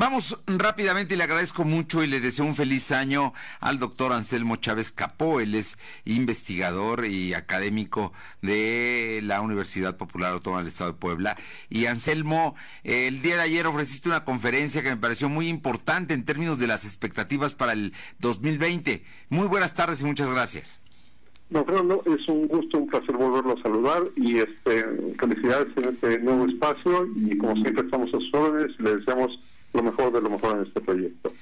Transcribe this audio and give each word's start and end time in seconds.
Vamos 0.00 0.38
rápidamente 0.46 1.12
y 1.12 1.18
le 1.18 1.24
agradezco 1.24 1.64
mucho 1.64 2.02
y 2.02 2.06
le 2.06 2.20
deseo 2.20 2.46
un 2.46 2.54
feliz 2.54 2.90
año 2.90 3.34
al 3.60 3.78
doctor 3.78 4.14
Anselmo 4.14 4.56
Chávez 4.56 4.92
Capó. 4.92 5.40
Él 5.40 5.54
es 5.54 5.76
investigador 6.06 7.04
y 7.04 7.34
académico 7.34 8.14
de 8.40 9.20
la 9.22 9.42
Universidad 9.42 9.98
Popular 9.98 10.32
Autónoma 10.32 10.62
del 10.62 10.68
Estado 10.68 10.92
de 10.92 10.98
Puebla. 10.98 11.36
Y 11.68 11.84
Anselmo, 11.84 12.54
el 12.82 13.20
día 13.20 13.36
de 13.36 13.42
ayer 13.42 13.66
ofreciste 13.66 14.08
una 14.08 14.24
conferencia 14.24 14.82
que 14.82 14.88
me 14.88 14.96
pareció 14.96 15.28
muy 15.28 15.48
importante 15.48 16.14
en 16.14 16.24
términos 16.24 16.58
de 16.58 16.66
las 16.66 16.86
expectativas 16.86 17.54
para 17.54 17.74
el 17.74 17.92
2020. 18.20 19.04
Muy 19.28 19.48
buenas 19.48 19.74
tardes 19.74 20.00
y 20.00 20.06
muchas 20.06 20.30
gracias. 20.30 20.80
No, 21.50 21.62
Fernando, 21.66 22.02
es 22.06 22.26
un 22.26 22.48
gusto, 22.48 22.78
un 22.78 22.86
placer 22.86 23.14
volverlo 23.18 23.52
a 23.52 23.62
saludar 23.62 24.04
y 24.16 24.38
este, 24.38 24.82
felicidades 25.18 25.76
en 25.76 25.92
este 25.92 26.20
nuevo 26.20 26.46
espacio 26.46 27.06
y 27.16 27.36
como 27.36 27.54
siempre 27.56 27.84
estamos 27.84 28.08
a 28.08 28.12
sus 28.12 28.32
órdenes 28.32 28.80
le 28.80 28.96
deseamos 28.96 29.38
lo 29.72 29.82
mejor 29.82 30.12
de 30.12 30.20
lo 30.20 30.30
mejor 30.30 30.56
en 30.56 30.66
este 30.66 30.80
proyecto. 30.80 31.32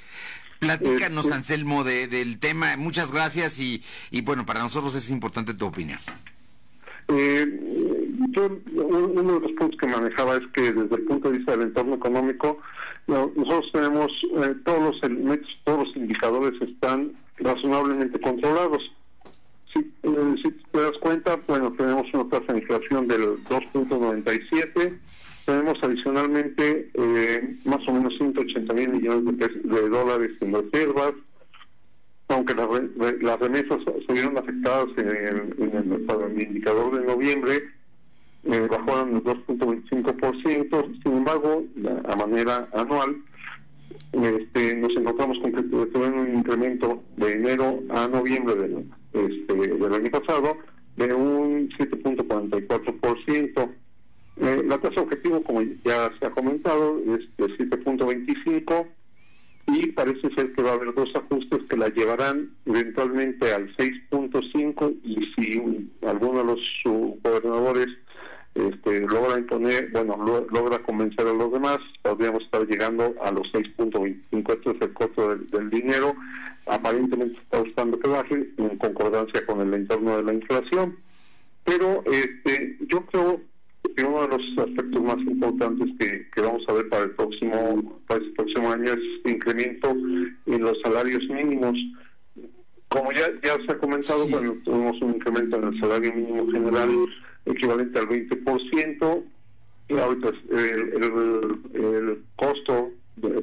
Platícanos, 0.59 1.27
este, 1.27 1.37
Anselmo, 1.37 1.84
de, 1.84 2.09
del 2.09 2.38
tema. 2.38 2.77
Muchas 2.77 3.12
gracias 3.12 3.60
y, 3.60 3.82
y 4.10 4.23
bueno, 4.23 4.45
para 4.45 4.60
nosotros 4.60 4.95
es 4.95 5.10
importante 5.10 5.54
tu 5.54 5.66
opinión. 5.66 5.98
Eh, 7.09 7.46
yo, 8.30 8.59
uno 8.74 9.34
de 9.34 9.41
los 9.41 9.52
puntos 9.52 9.78
que 9.80 9.87
manejaba 9.87 10.37
es 10.37 10.46
que 10.52 10.73
desde 10.73 10.96
el 10.96 11.02
punto 11.02 11.30
de 11.30 11.38
vista 11.38 11.52
del 11.52 11.68
entorno 11.68 11.95
económico, 11.95 12.59
nosotros 13.06 13.70
tenemos 13.73 14.10
eh, 14.42 14.54
todos 14.65 14.95
los 14.95 15.02
elementos, 15.02 15.48
todos 15.65 15.87
los 15.87 15.96
indicadores 15.96 16.60
están 16.60 17.12
razonablemente 17.38 18.20
controlados 18.20 18.82
eh, 20.02 20.34
si, 20.42 20.51
te 20.51 20.80
das 20.80 20.96
cuenta, 21.01 21.38
bueno, 21.46 21.73
tenemos 21.73 22.06
una 22.12 22.29
tasa 22.29 22.52
de 22.52 22.60
inflación 22.60 23.06
del 23.06 23.23
2.97, 23.45 24.98
tenemos 25.45 25.79
adicionalmente 25.82 26.90
eh, 26.95 27.56
más 27.65 27.77
o 28.68 28.74
menos 28.74 28.74
180 28.74 28.74
mil 28.74 28.88
millones 28.90 29.38
de, 29.64 29.88
dólares 29.88 30.32
en 30.40 30.54
reservas, 30.54 31.14
aunque 32.28 32.54
las 32.54 33.40
remesas 33.40 33.78
se 34.06 34.12
vieron 34.12 34.37
afectadas 34.37 34.88
en 34.96 35.09
el, 35.09 35.54
indicador 36.42 36.98
de 36.98 37.06
noviembre, 37.06 37.62
eh, 38.45 38.68
bajaron 38.70 39.16
el 39.16 39.24
2.25%, 39.24 41.02
sin 41.02 41.12
embargo, 41.12 41.64
a 42.04 42.14
manera 42.16 42.68
anual, 42.74 43.16
este, 44.12 44.76
nos 44.76 44.95
encontramos 44.96 45.38
con 45.40 45.52
que 45.52 45.62
tuvieron 45.62 46.18
un 46.18 46.34
incremento 46.36 47.02
de 47.16 47.32
enero 47.32 47.80
a 47.90 48.06
noviembre 48.09 48.54
del, 48.54 48.90
este, 49.12 49.54
del 49.54 49.95
año 49.95 50.10
pasado 50.10 50.56
de 50.96 51.14
un 51.14 51.68
7.44%. 51.70 53.70
Eh, 54.41 54.63
la 54.67 54.79
tasa 54.79 55.01
objetivo, 55.01 55.43
como 55.43 55.63
ya 55.63 56.13
se 56.19 56.27
ha 56.27 56.31
comentado, 56.31 56.99
es 57.01 57.29
de 57.37 57.47
7.25 57.59 58.87
y 59.67 59.89
parece 59.93 60.33
ser 60.35 60.53
que 60.53 60.63
va 60.63 60.71
a 60.71 60.75
haber 60.75 60.95
dos 60.95 61.11
ajustes 61.15 61.61
que 61.69 61.77
la 61.77 61.89
llevarán 61.89 62.51
eventualmente 62.65 63.53
al 63.53 63.75
6.5 63.77 64.97
y 65.03 65.21
si 65.34 65.91
alguno 66.06 66.39
de 66.39 66.44
los 66.44 66.61
gobernadores 67.22 67.89
este, 68.55 69.00
logra 69.00 69.39
imponer, 69.39 69.91
bueno, 69.91 70.16
logra 70.50 70.78
convencer 70.83 71.27
a 71.27 71.33
los 71.33 71.53
demás, 71.53 71.78
podríamos 72.03 72.43
estar 72.43 72.66
llegando 72.66 73.15
a 73.22 73.31
los 73.31 73.47
6.25. 73.53 74.53
Esto 74.53 74.71
es 74.71 74.81
el 74.81 74.93
costo 74.94 75.37
del, 75.37 75.71
dinero. 75.71 76.15
Aparentemente 76.66 77.39
está 77.39 77.61
buscando 77.61 77.99
que 77.99 78.09
baje 78.09 78.50
en 78.56 78.78
concordancia 78.78 79.44
con 79.47 79.61
el 79.61 79.75
entorno 79.75 80.16
de 80.16 80.22
la 80.22 80.33
inflación. 80.33 80.97
Pero 81.65 82.03
este, 82.06 82.78
yo 82.89 83.05
creo 83.06 83.43
que 83.99 84.04
uno 84.04 84.22
de 84.22 84.28
los 84.28 84.59
aspectos 84.59 85.03
más 85.03 85.19
importantes 85.27 85.88
que, 85.99 86.41
vamos 86.41 86.62
a 86.69 86.72
ver 86.72 86.88
para 86.88 87.03
el 87.03 87.10
próximo 87.10 88.00
para 88.06 88.22
el 88.22 88.32
próximo 88.34 88.71
año 88.71 88.93
es 88.93 89.00
este 89.16 89.32
incremento 89.32 89.91
en 89.91 90.62
los 90.62 90.81
salarios 90.84 91.25
mínimos. 91.28 91.77
Como 92.91 93.10
ya, 93.10 93.26
ya 93.42 93.56
se 93.66 93.72
ha 93.72 93.78
comentado, 93.78 94.25
bueno, 94.28 94.56
tuvimos 94.64 95.03
un 95.03 95.16
incremento 95.16 95.56
en 95.56 95.64
el 95.64 95.81
salario 95.81 96.14
mínimo 96.14 96.48
general 96.48 96.91
equivalente 97.44 97.98
al 97.98 98.09
20%, 98.09 99.25
y 99.88 99.98
ahorita 99.98 100.28
el, 100.50 102.22
costo 102.36 102.92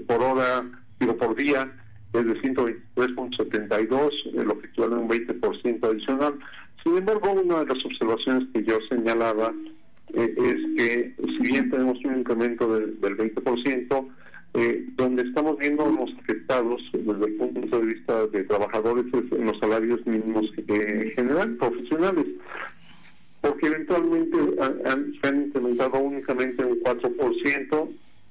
por 0.08 0.22
hora, 0.24 0.64
digo 1.02 1.18
por 1.18 1.36
día, 1.36 1.70
es 2.14 2.26
de 2.26 2.42
123.72, 2.44 4.32
lo 4.32 4.58
que 4.62 4.68
equivale 4.68 4.96
a 4.96 5.00
un 5.00 5.10
20% 5.10 5.84
adicional. 5.84 6.40
Sin 6.82 6.98
embargo, 6.98 7.34
una 7.34 7.60
de 7.60 7.76
las 7.76 7.86
observaciones 7.86 8.48
que 8.54 8.64
yo 8.64 8.80
señalaba 8.88 9.54
eh, 10.14 10.36
es 10.38 10.78
que 10.78 11.16
si 11.18 11.52
bien 11.52 11.70
tenemos 11.70 11.98
un 12.06 12.20
incremento 12.20 12.68
del 12.80 13.00
20%, 13.00 14.08
eh, 14.54 14.86
donde 14.96 15.24
estamos 15.24 15.58
viendo 15.58 15.86
los 15.86 16.14
afectados 16.20 16.82
desde 16.94 17.26
el 17.26 17.34
punto 17.36 17.80
de 17.80 17.86
vista 17.88 18.26
de 18.28 18.44
trabajadores 18.46 19.06
es 19.08 19.32
en 19.34 19.46
los 19.46 19.60
salarios 19.60 20.06
mínimos 20.08 20.50
eh, 20.68 21.12
general, 21.16 21.58
profesionales 21.58 22.26
porque 23.46 23.68
eventualmente 23.68 24.38
han, 24.60 25.14
se 25.22 25.28
han 25.28 25.46
incrementado 25.46 26.00
únicamente 26.00 26.66
un 26.66 26.82
4%, 26.82 27.90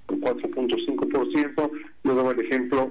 un 0.09 0.21
4.5%. 0.21 1.71
Yo 2.03 2.15
daba 2.15 2.33
el 2.33 2.41
ejemplo, 2.41 2.91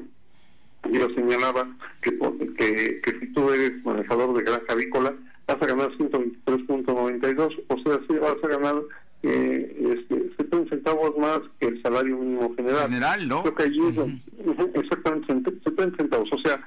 yo 0.90 1.10
señalaba 1.16 1.76
que, 2.02 2.18
que, 2.58 3.02
que 3.02 3.20
si 3.20 3.28
tú 3.34 3.52
eres 3.52 3.84
manejador 3.84 4.38
de 4.38 4.44
granja 4.44 4.72
avícola, 4.72 5.14
vas 5.54 5.62
a 5.62 5.66
ganar 5.66 5.92
123.92, 5.98 7.64
o 7.68 7.78
sea, 7.80 8.00
si 8.08 8.18
vas 8.18 8.36
a 8.44 8.48
ganar 8.48 8.76
eh, 9.24 9.98
este, 9.98 10.36
70 10.38 10.70
centavos 10.70 11.18
más 11.18 11.40
que 11.60 11.68
el 11.68 11.82
salario 11.82 12.18
mínimo 12.18 12.54
general. 12.56 12.90
General, 12.90 13.28
¿no? 13.28 13.42
Creo 13.42 13.56
que 13.56 13.64
allí 13.64 13.82
exactamente 14.76 15.52
70 15.64 15.98
centavos, 15.98 16.30
o 16.32 16.40
sea, 16.40 16.60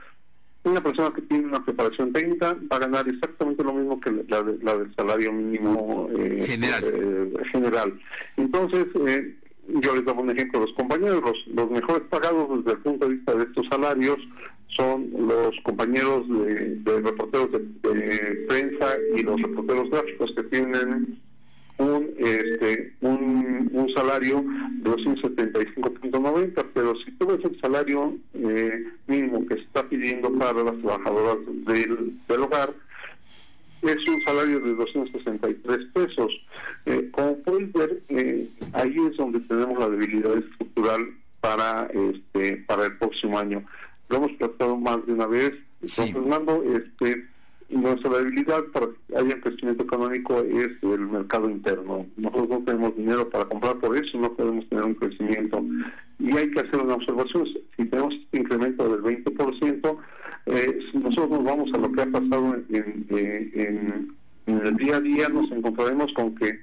una 0.66 0.82
persona 0.82 1.12
que 1.14 1.22
tiene 1.22 1.46
una 1.46 1.64
preparación 1.64 2.12
técnica 2.12 2.56
va 2.70 2.76
a 2.76 2.80
ganar 2.80 3.08
exactamente 3.08 3.62
lo 3.62 3.72
mismo 3.72 4.00
que 4.00 4.10
la, 4.28 4.42
del 4.42 4.94
salario 4.96 5.32
mínimo 5.32 6.08
eh, 6.18 6.44
general. 6.46 6.84
Eh, 6.84 7.32
general. 7.52 8.00
Entonces, 8.36 8.86
eh, 9.06 9.36
yo 9.80 9.94
les 9.94 10.04
daba 10.04 10.20
un 10.20 10.30
ejemplo 10.30 10.60
los 10.60 10.72
compañeros, 10.72 11.22
los, 11.46 11.70
mejores 11.70 12.02
pagados 12.08 12.64
desde 12.64 12.72
el 12.72 12.82
punto 12.82 13.06
de 13.06 13.14
vista 13.14 13.34
de 13.34 13.44
estos 13.44 13.66
salarios 13.68 14.16
son 14.68 15.08
los 15.16 15.54
compañeros 15.62 16.28
de, 16.28 17.00
reporteros 17.00 17.50
de, 17.52 17.85
y 19.16 19.22
los 19.22 19.40
reporteros 19.40 19.90
gráficos 19.90 20.32
que 20.34 20.42
tienen 20.44 21.18
un 21.78 22.10
este 22.18 22.94
un, 23.02 23.70
un 23.72 23.88
salario 23.94 24.44
de 24.82 24.90
275.90, 24.90 26.64
pero 26.72 26.94
si 27.04 27.12
tú 27.12 27.26
ves 27.26 27.44
el 27.44 27.60
salario 27.60 28.16
eh, 28.34 28.84
mínimo 29.06 29.46
que 29.46 29.56
se 29.56 29.62
está 29.62 29.86
pidiendo 29.88 30.32
para 30.38 30.62
las 30.64 30.78
trabajadoras 30.78 31.38
del, 31.66 32.18
del 32.28 32.40
hogar, 32.40 32.74
es 33.82 34.08
un 34.08 34.22
salario 34.24 34.60
de 34.60 34.74
263 34.74 35.78
pesos. 35.92 36.32
Eh, 36.86 37.08
como 37.12 37.36
puedes 37.38 37.72
ver, 37.72 38.02
eh, 38.08 38.48
ahí 38.72 38.94
es 39.10 39.16
donde 39.16 39.40
tenemos 39.40 39.78
la 39.78 39.90
debilidad 39.90 40.36
estructural 40.36 41.14
para 41.40 41.86
este 41.86 42.56
para 42.66 42.86
el 42.86 42.96
próximo 42.98 43.38
año. 43.38 43.64
Lo 44.08 44.16
hemos 44.16 44.36
tratado 44.38 44.76
más 44.76 45.04
de 45.06 45.12
una 45.12 45.26
vez. 45.26 45.52
Sí. 45.82 46.12
Fernando, 46.12 46.64
este 46.64 47.26
nuestra 47.68 48.18
debilidad 48.18 48.62
para 48.72 48.86
que 48.86 49.16
haya 49.16 49.40
crecimiento 49.40 49.82
económico 49.82 50.40
es 50.40 50.68
el 50.82 51.00
mercado 51.00 51.50
interno. 51.50 52.06
Nosotros 52.16 52.48
no 52.48 52.64
tenemos 52.64 52.96
dinero 52.96 53.28
para 53.28 53.44
comprar, 53.46 53.76
por 53.78 53.96
eso 53.96 54.18
no 54.18 54.32
podemos 54.34 54.68
tener 54.68 54.84
un 54.84 54.94
crecimiento. 54.94 55.64
Y 56.18 56.36
hay 56.36 56.50
que 56.50 56.60
hacer 56.60 56.80
una 56.80 56.94
observación. 56.94 57.46
Si 57.76 57.84
tenemos 57.84 58.14
este 58.14 58.38
incremento 58.38 58.88
del 58.88 59.02
20%, 59.02 59.98
eh, 60.46 60.78
nosotros 60.94 61.30
nos 61.30 61.44
vamos 61.44 61.70
a 61.74 61.78
lo 61.78 61.92
que 61.92 62.02
ha 62.02 62.06
pasado 62.06 62.56
en, 62.70 64.16
el 64.46 64.76
día 64.76 64.96
a 64.96 65.00
día, 65.00 65.28
nos 65.28 65.50
encontraremos 65.50 66.12
con 66.14 66.34
que 66.36 66.60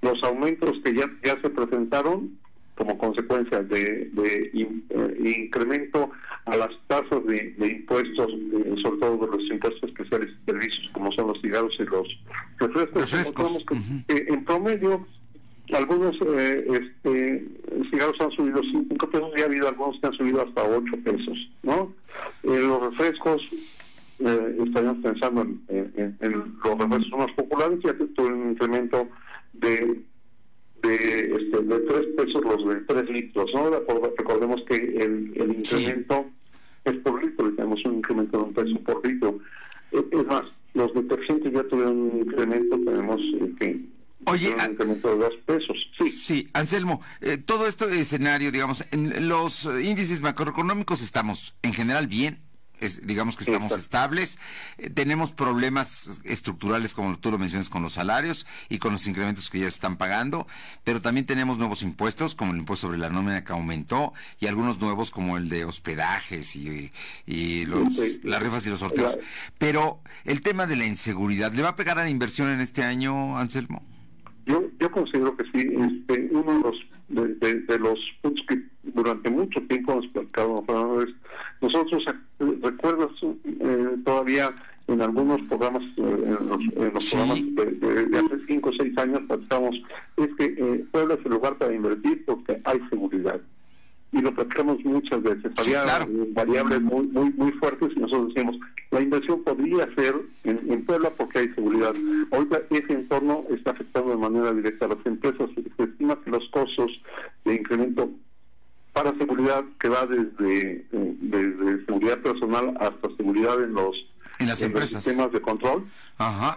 los 0.00 0.22
aumentos 0.24 0.80
que 0.82 0.94
ya, 0.94 1.10
ya 1.22 1.38
se 1.42 1.50
presentaron 1.50 2.30
como 2.76 2.96
consecuencia 2.98 3.62
de, 3.62 4.10
eh, 4.16 5.38
incremento 5.38 6.10
a 6.46 6.56
las 6.56 6.70
tasas 6.86 7.24
de, 7.26 7.54
impuestos, 7.58 8.28
eh, 8.30 8.74
sobre 8.82 9.00
todo 9.00 9.26
de 9.26 9.36
los 9.36 9.50
impuestos 9.50 9.82
especiales 9.82 10.30
y 10.30 10.50
servicios, 10.50 10.90
como 10.92 11.10
son 11.12 11.28
los 11.28 11.40
cigarros 11.40 11.74
y 11.78 11.84
los 11.84 12.08
refrescos. 12.58 13.64
en 14.08 14.44
promedio, 14.44 15.06
algunos 15.72 16.14
eh, 16.24 16.66
este, 16.70 17.48
cigarros 17.90 18.20
han 18.20 18.30
subido 18.30 18.62
5 18.62 19.10
pesos 19.10 19.30
y 19.36 19.40
ha 19.40 19.46
habido 19.46 19.68
algunos 19.68 20.00
que 20.00 20.06
han 20.06 20.12
subido 20.12 20.42
hasta 20.42 20.62
8 20.62 20.92
pesos. 21.04 21.50
¿no? 21.64 21.92
los 22.44 22.80
refrescos, 22.90 23.42
estaríamos 24.20 25.02
pensando 25.02 25.42
en, 25.42 26.16
los 26.62 26.78
refrescos 26.78 27.18
más 27.18 27.32
populares, 27.32 27.80
ya 27.84 27.96
que 27.96 28.04
tuvo 28.06 28.28
un 28.28 28.50
incremento 28.52 29.08
de 29.52 30.00
de, 30.82 30.94
este, 30.94 31.62
de 31.62 31.78
3 31.80 32.06
pesos 32.16 32.42
los 32.44 32.68
de 32.68 32.80
3 32.82 33.10
litros, 33.10 33.50
¿no? 33.54 33.70
Recordemos 34.16 34.62
que 34.68 34.76
el, 34.76 35.32
el 35.34 35.56
incremento 35.58 36.26
es 36.90 36.96
por 36.98 37.22
litro, 37.22 37.52
tenemos 37.54 37.84
un 37.84 37.96
incremento 37.96 38.38
de 38.38 38.44
un 38.44 38.54
peso 38.54 38.78
por 38.80 39.06
litro. 39.06 39.38
Es 39.92 40.26
más, 40.26 40.44
los 40.74 40.92
detergentes 40.94 41.52
ya 41.52 41.62
tuvieron 41.64 41.96
un 41.96 42.18
incremento, 42.20 42.76
tenemos 42.78 43.20
eh, 43.20 43.52
que 43.58 43.80
Oye, 44.26 44.54
un 44.54 44.72
incremento 44.72 45.08
de 45.10 45.16
dos 45.16 45.34
pesos. 45.46 45.76
Sí, 45.98 46.08
sí 46.08 46.48
Anselmo, 46.52 47.00
eh, 47.20 47.38
todo 47.38 47.66
este 47.66 47.86
escenario, 47.98 48.50
digamos, 48.50 48.84
en 48.90 49.28
los 49.28 49.64
índices 49.82 50.20
macroeconómicos 50.20 51.02
estamos 51.02 51.54
en 51.62 51.72
general 51.72 52.06
bien, 52.08 52.40
digamos 53.02 53.36
que 53.36 53.44
estamos 53.44 53.72
estables, 53.72 54.38
eh, 54.78 54.90
tenemos 54.90 55.32
problemas 55.32 56.20
estructurales 56.24 56.94
como 56.94 57.18
tú 57.18 57.30
lo 57.30 57.38
mencionas 57.38 57.70
con 57.70 57.82
los 57.82 57.94
salarios 57.94 58.46
y 58.68 58.78
con 58.78 58.92
los 58.92 59.06
incrementos 59.06 59.50
que 59.50 59.60
ya 59.60 59.66
están 59.66 59.96
pagando, 59.96 60.46
pero 60.84 61.00
también 61.00 61.26
tenemos 61.26 61.58
nuevos 61.58 61.82
impuestos 61.82 62.34
como 62.34 62.52
el 62.52 62.58
impuesto 62.58 62.86
sobre 62.86 62.98
la 62.98 63.10
nómina 63.10 63.44
que 63.44 63.52
aumentó 63.52 64.12
y 64.40 64.46
algunos 64.46 64.80
nuevos 64.80 65.10
como 65.10 65.36
el 65.36 65.48
de 65.48 65.64
hospedajes 65.64 66.56
y, 66.56 67.64
los, 67.66 67.98
las 68.22 68.42
rifas 68.42 68.66
y 68.66 68.70
los 68.70 68.80
sorteos. 68.80 69.18
Pero 69.58 70.00
el 70.24 70.40
tema 70.40 70.66
de 70.66 70.76
la 70.76 70.86
inseguridad, 70.86 71.52
¿le 71.52 71.62
va 71.62 71.70
a 71.70 71.76
pegar 71.76 71.98
a 71.98 72.04
la 72.04 72.10
inversión 72.10 72.48
en 72.50 72.60
este 72.60 72.82
año, 72.82 73.38
Anselmo? 73.38 73.82
Yo, 74.46 74.62
yo 74.78 74.90
considero 74.90 75.36
que 75.36 75.44
sí, 75.44 75.68
este, 75.74 76.28
uno 76.30 76.52
de 76.52 76.60
los 76.60 76.76
de, 77.08 77.78
los 77.78 77.98
puntos 78.20 78.44
que 78.48 78.62
durante 78.82 79.30
mucho 79.30 79.60
tiempo 79.62 79.92
hemos 79.92 80.06
platicado 80.08 81.02
es 81.02 81.08
nosotros 81.60 82.04
eh, 82.08 82.58
recuerdas 82.62 83.10
eh, 83.22 83.96
todavía 84.04 84.54
en 84.88 85.02
algunos 85.02 85.40
programas 85.42 85.82
eh, 85.96 86.36
en 86.76 86.92
de, 87.12 88.18
hace 88.18 88.46
cinco 88.46 88.70
o 88.70 88.72
seis 88.72 88.96
años 88.98 89.20
platicamos 89.28 89.76
es 90.16 90.28
que 90.36 90.44
eh, 90.44 90.84
Puebla 90.90 91.14
es 91.14 91.24
el 91.24 91.32
lugar 91.32 91.56
para 91.56 91.74
invertir 91.74 92.24
porque 92.24 92.60
hay 92.64 92.80
seguridad 92.90 93.40
y 94.12 94.20
lo 94.20 94.32
platicamos 94.34 94.82
muchas 94.84 95.22
veces. 95.22 95.52
Había 95.58 96.06
variables 96.30 96.80
muy, 96.80 97.06
muy, 97.08 97.30
muy 97.32 97.52
fuertes 97.52 97.90
y 97.94 98.00
nosotros 98.00 98.28
decíamos, 98.28 98.56
la 98.90 99.00
inversión 99.00 99.42
podría 99.42 99.92
ser 99.94 100.14
en, 100.44 100.84
Puebla 100.84 101.10
porque 101.16 101.40
hay 101.40 101.48
seguridad. 101.54 101.94
Ahorita 102.30 102.62
ese 102.70 102.92
entorno 102.92 103.44
está 103.50 103.72
afectando 103.72 104.10
de 104.10 104.16
manera 104.16 104.52
directa 104.52 104.86
a 104.86 104.88
las 104.88 105.04
empresas. 105.04 105.50
Se 105.76 105.82
estima 105.82 106.18
que 106.22 106.30
los 106.30 106.48
costos 106.50 106.90
de 107.44 107.54
incremento 107.54 108.10
para 108.92 109.12
seguridad 109.18 109.64
que 109.78 109.88
va 109.88 110.06
desde, 110.06 110.86
eh, 110.92 111.16
desde 111.20 111.84
seguridad 111.84 112.18
personal 112.22 112.74
hasta 112.80 113.14
seguridad 113.16 113.62
en 113.62 113.74
los 113.74 113.94
en 114.38 114.48
las 114.48 114.62
empresas. 114.62 115.04
sistemas 115.04 115.32
de 115.32 115.40
control, 115.40 115.86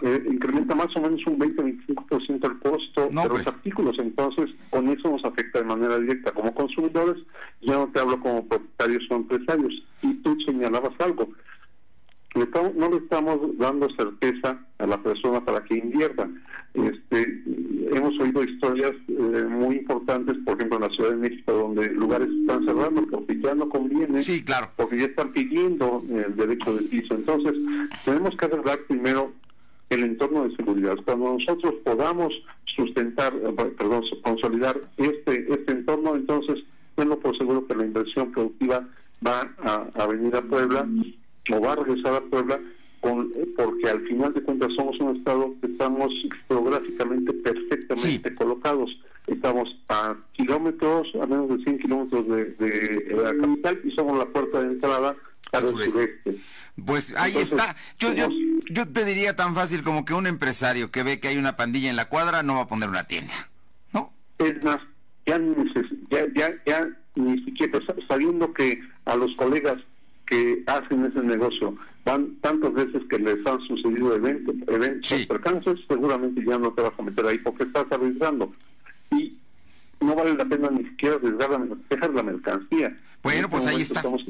eh, 0.02 0.24
incrementa 0.30 0.76
más 0.76 0.96
o 0.96 1.02
menos 1.02 1.26
un 1.28 1.40
20-25% 1.40 2.46
el 2.46 2.60
costo 2.60 3.08
de 3.08 3.30
los 3.30 3.48
artículos. 3.48 3.98
Entonces, 4.00 4.50
con 4.70 4.90
eso 4.90 5.10
nos 5.10 5.24
afecta 5.24 5.60
de 5.60 5.66
manera 5.66 5.98
directa 6.00 6.32
como 6.32 6.54
consumidores. 6.54 7.24
Ya 7.62 7.74
no 7.74 7.88
te 7.88 8.00
hablo 8.00 8.20
como 8.20 8.48
propietarios 8.48 9.04
o 9.10 9.16
empresarios. 9.16 9.74
Y 10.02 10.14
tú 10.16 10.38
señalabas 10.46 10.94
algo 11.00 11.30
no 12.76 12.90
le 12.90 12.98
estamos 12.98 13.58
dando 13.58 13.90
certeza 13.92 14.60
a 14.78 14.88
la 14.88 15.02
persona 15.02 15.44
para 15.44 15.64
que 15.64 15.76
invierta. 15.76 16.30
Este, 16.74 17.44
hemos 17.92 18.20
oído 18.20 18.44
historias 18.44 18.94
eh, 19.08 19.46
muy 19.50 19.78
importantes, 19.78 20.38
por 20.46 20.56
ejemplo, 20.56 20.78
en 20.78 20.84
la 20.84 20.90
Ciudad 20.90 21.10
de 21.12 21.18
México, 21.18 21.52
donde 21.52 21.92
lugares 21.94 22.30
están 22.42 22.66
cerrando 22.66 23.06
porque 23.10 23.40
ya 23.40 23.56
no 23.56 23.70
conviene, 23.70 24.24
sí, 24.24 24.44
claro. 24.44 24.70
porque 24.76 24.98
ya 24.98 25.06
están 25.06 25.32
pidiendo 25.32 26.04
el 26.10 26.36
derecho 26.36 26.76
de 26.76 26.84
piso. 26.84 27.16
Entonces, 27.16 27.54
tenemos 28.06 28.36
que 28.36 28.46
arreglar 28.46 28.80
primero 28.88 29.32
el 29.90 30.04
entorno 30.04 30.48
de 30.48 30.56
seguridad. 30.56 30.96
Cuando 31.04 31.34
nosotros 31.34 31.74
podamos 31.84 32.32
sustentar, 32.66 33.34
eh, 33.34 33.74
perdón, 33.78 34.04
consolidar 34.22 34.80
este, 34.98 35.52
este 35.52 35.72
entorno, 35.72 36.16
entonces 36.16 36.64
tengo 36.96 37.20
por 37.20 37.38
seguro 37.38 37.66
que 37.66 37.76
la 37.76 37.86
inversión 37.86 38.32
productiva 38.32 38.88
va 39.26 39.52
a, 39.58 39.88
a 39.96 40.08
venir 40.08 40.36
a 40.36 40.42
Puebla 40.42 40.88
va 41.58 41.74
a 41.74 41.76
regresar 41.78 42.16
a 42.16 42.22
Puebla 42.22 42.60
con, 43.02 43.32
porque 43.56 43.90
al 43.90 44.06
final 44.08 44.34
de 44.34 44.44
cuentas 44.44 44.70
somos 44.76 45.00
un 45.00 45.18
estado 45.18 45.54
que 45.62 45.68
estamos 45.68 46.12
geográficamente 46.48 47.34
perfectamente 47.34 48.36
colocados. 48.36 48.90
Estamos 49.28 49.70
a 49.90 50.16
kilómetros, 50.34 51.08
a 51.22 51.26
menos 51.28 51.50
de 51.50 51.64
100 51.64 51.80
kilómetros 51.80 52.28
de, 52.28 53.16
la 53.16 53.36
capital 53.36 53.80
y 53.84 53.92
somos 53.92 54.18
la 54.18 54.26
puerta 54.26 54.62
de 54.62 54.74
entrada 54.74 55.16
al 55.52 55.68
sureste. 55.68 56.20
Pues 56.86 57.16
ahí 57.16 57.38
está. 57.38 57.76
Yo, 58.00 58.14
yo, 58.14 58.28
yo 58.70 58.88
te 58.88 59.06
diría 59.06 59.36
tan 59.36 59.56
fácil 59.56 59.84
como 59.84 60.04
que 60.06 60.14
un 60.14 60.28
empresario 60.28 60.92
que 60.92 61.04
ve 61.04 61.20
que 61.20 61.28
hay 61.28 61.38
una 61.38 61.56
pandilla 61.56 61.90
en 61.90 61.96
la 61.96 62.10
cuadra 62.10 62.44
no 62.44 62.56
va 62.56 62.62
a 62.62 62.68
poner 62.68 62.90
una 62.90 63.06
tienda, 63.06 63.34
¿no? 63.94 64.12
Es 64.40 64.64
más, 64.64 64.80
ya, 65.26 65.40
ya, 66.10 66.26
ya, 66.36 66.54
ya 66.66 66.90
ni 67.16 67.44
siquiera 67.44 67.80
sabiendo 68.08 68.54
que 68.54 68.82
a 69.06 69.16
los 69.16 69.36
colegas 69.36 69.78
que 70.30 70.64
hacen 70.68 71.06
ese 71.06 71.22
negocio 71.24 71.76
van 72.06 72.36
tantas 72.42 72.72
veces 72.74 73.02
que 73.10 73.18
les 73.18 73.46
han 73.46 73.60
sucedido 73.62 74.16
eventos, 74.16 74.56
eventos 74.68 75.26
percances, 75.26 75.80
seguramente 75.88 76.44
ya 76.46 76.58
no 76.58 76.72
te 76.72 76.84
vas 76.84 76.94
a 76.98 77.02
meter 77.02 77.26
ahí 77.26 77.40
porque 77.40 77.64
estás 77.64 77.92
arriesgando. 77.92 78.54
Y 79.12 79.36
no 80.00 80.16
vale 80.16 80.36
la 80.36 80.46
pena 80.46 80.70
ni 80.70 80.84
siquiera 80.86 81.16
arriesgar 81.16 81.50
la, 81.50 81.68
dejar 81.90 82.14
la 82.14 82.24
mercancía. 82.24 82.96
Bueno, 83.24 83.50
pues 83.50 83.66
ahí 83.66 83.82
está. 83.82 84.00
Estamos 84.00 84.24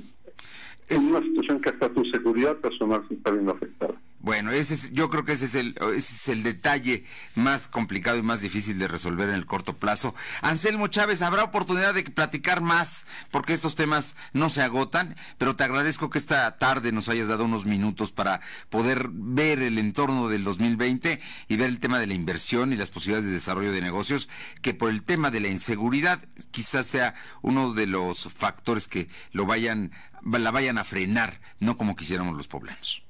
en 0.88 1.02
una 1.04 1.22
situación 1.22 1.62
que 1.62 1.70
hasta 1.70 1.90
tu 1.90 2.06
seguridad 2.06 2.56
personal 2.58 3.04
se 3.08 3.16
está 3.16 3.32
viendo 3.32 3.52
afectada. 3.52 3.94
Bueno, 4.22 4.52
ese 4.52 4.74
es, 4.74 4.92
yo 4.92 5.10
creo 5.10 5.24
que 5.24 5.32
ese 5.32 5.46
es, 5.46 5.56
el, 5.56 5.76
ese 5.96 6.14
es 6.14 6.28
el 6.28 6.44
detalle 6.44 7.06
más 7.36 7.70
complicado 7.70 8.18
y 8.18 8.22
más 8.22 8.42
difícil 8.42 8.78
de 8.78 8.90
resolver 8.90 9.30
en 9.30 9.36
el 9.36 9.46
corto 9.46 9.78
plazo. 9.78 10.14
Anselmo 10.42 10.88
Chávez, 10.88 11.22
habrá 11.22 11.46
oportunidad 11.46 11.94
de 11.94 12.04
platicar 12.04 12.60
más 12.60 13.06
porque 13.32 13.54
estos 13.54 13.76
temas 13.76 14.18
no 14.34 14.50
se 14.50 14.62
agotan, 14.62 15.16
pero 15.38 15.56
te 15.56 15.64
agradezco 15.64 16.10
que 16.10 16.18
esta 16.18 16.58
tarde 16.58 16.92
nos 16.92 17.08
hayas 17.08 17.30
dado 17.30 17.46
unos 17.46 17.66
minutos 17.66 18.12
para 18.12 18.42
poder 18.70 19.08
ver 19.10 19.62
el 19.62 19.78
entorno 19.78 20.28
del 20.28 20.44
2020 20.44 21.22
y 21.48 21.56
ver 21.56 21.70
el 21.70 21.80
tema 21.80 21.98
de 21.98 22.08
la 22.08 22.14
inversión 22.14 22.74
y 22.74 22.76
las 22.76 22.90
posibilidades 22.90 23.28
de 23.30 23.36
desarrollo 23.36 23.72
de 23.72 23.80
negocios, 23.80 24.28
que 24.62 24.74
por 24.74 24.90
el 24.90 25.04
tema 25.04 25.32
de 25.32 25.40
la 25.40 25.48
inseguridad 25.48 26.20
quizás 26.52 26.88
sea 26.88 27.16
uno 27.42 27.74
de 27.74 27.88
los 27.88 28.28
factores 28.34 28.90
que 28.90 29.08
lo 29.32 29.46
vayan, 29.46 29.94
la 30.26 30.52
vayan 30.52 30.78
a 30.78 30.84
frenar, 30.84 31.40
no 31.62 31.78
como 31.78 31.96
quisiéramos 31.96 32.36
los 32.36 32.50
poblanos. 32.50 33.09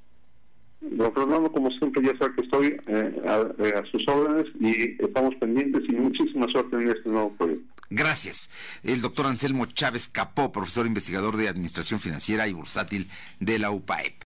Don 0.82 1.14
Fernando, 1.14 1.52
como 1.52 1.70
siempre, 1.72 2.02
ya 2.04 2.18
sabe 2.18 2.36
que 2.36 2.42
estoy 2.42 2.68
eh, 2.88 3.22
eh, 3.58 3.74
a, 3.76 3.86
sus 3.92 4.08
órdenes 4.08 4.46
y 4.60 5.02
estamos 5.04 5.36
pendientes 5.36 5.84
y 5.88 5.92
muchísima 5.94 6.48
suerte 6.52 6.78
en 6.78 6.90
este 6.90 7.10
nuevo 7.10 7.34
proyecto. 7.34 7.66
Gracias. 7.90 8.50
El 8.84 9.02
doctor 9.02 9.26
Anselmo 9.26 9.66
Chávez 9.66 10.08
Capó, 10.08 10.52
profesor 10.52 10.86
investigador 10.86 11.38
de 11.38 11.50
Administración 11.50 12.00
Financiera 12.00 12.48
y 12.48 12.54
Bursátil 12.54 13.10
de 13.40 13.60
la 13.60 13.72
UPAEP. 13.72 14.24